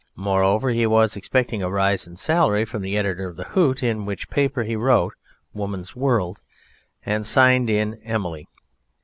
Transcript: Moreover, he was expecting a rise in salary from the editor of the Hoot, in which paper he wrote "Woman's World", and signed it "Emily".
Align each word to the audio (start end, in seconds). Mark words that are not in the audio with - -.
Moreover, 0.15 0.71
he 0.71 0.87
was 0.87 1.15
expecting 1.15 1.61
a 1.61 1.69
rise 1.69 2.07
in 2.07 2.15
salary 2.15 2.65
from 2.65 2.81
the 2.81 2.97
editor 2.97 3.27
of 3.27 3.35
the 3.35 3.43
Hoot, 3.43 3.83
in 3.83 4.03
which 4.03 4.31
paper 4.31 4.63
he 4.63 4.75
wrote 4.75 5.13
"Woman's 5.53 5.95
World", 5.95 6.41
and 7.05 7.23
signed 7.23 7.69
it 7.69 7.99
"Emily". 8.03 8.47